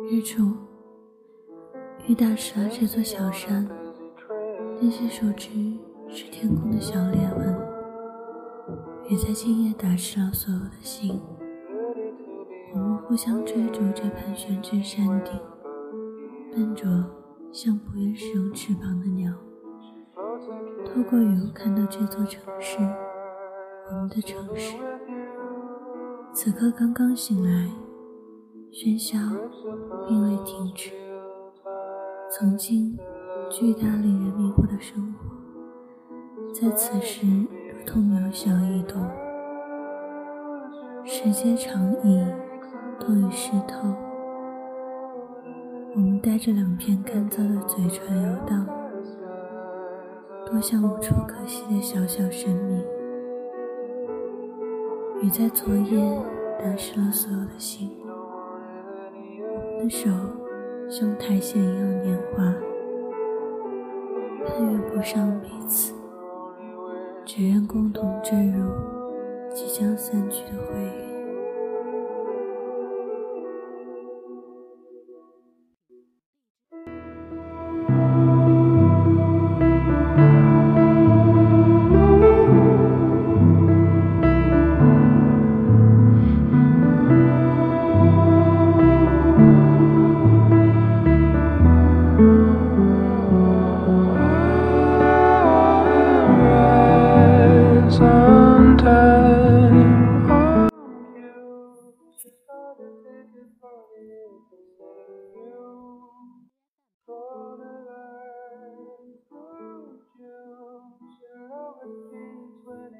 [0.00, 0.52] 日出，
[2.06, 3.68] 雨打湿了这座小山，
[4.80, 5.76] 那些树枝
[6.08, 7.58] 是天空的小裂纹。
[9.08, 11.20] 雨在今夜打湿了所有的心，
[12.72, 15.32] 我们互相追逐着盘旋至山顶，
[16.52, 16.88] 笨拙
[17.50, 19.32] 像不愿使用翅膀的鸟。
[20.86, 22.78] 透过雨，看到这座城市，
[23.90, 24.76] 我们的城市。
[26.32, 27.68] 此刻刚刚醒来。
[28.70, 29.18] 喧嚣
[30.06, 30.92] 并未停止，
[32.30, 32.96] 曾经
[33.50, 39.02] 巨大令人迷惑的生活，在此时如同渺小一动。
[41.04, 42.24] 时间长椅
[43.00, 43.88] 都已湿透，
[45.94, 48.66] 我们带着两片干燥的嘴唇游荡，
[50.44, 52.84] 多像无处可栖的小小生命。
[55.22, 56.22] 雨在昨夜
[56.62, 57.90] 打湿了所有的心。
[59.78, 60.10] 的手
[60.88, 62.42] 像苔藓一样年华，
[64.44, 65.94] 攀越不上彼此，
[67.24, 68.64] 只愿共同坠入
[69.54, 71.17] 即将散去的回忆。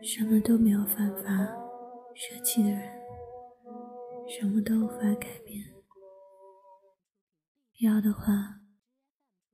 [0.00, 1.30] 什么都没有办法
[2.14, 2.80] 舍弃的人，
[4.28, 5.62] 什么都无法改变。
[7.80, 8.24] 要的话，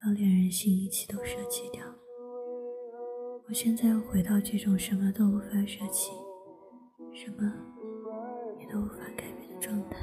[0.05, 1.83] 要连人心一起都舍弃掉。
[3.49, 6.13] 我现在又回到这种什么都无法舍弃，
[7.15, 7.53] 什么
[8.61, 9.97] 也都无法改变的状态。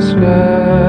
[0.00, 0.87] sky.